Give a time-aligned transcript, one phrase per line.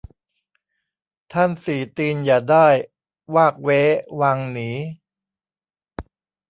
[1.33, 2.67] ท่านสี่ตีนอย่าได้
[3.35, 3.81] วากเว้
[4.21, 4.71] วางหนี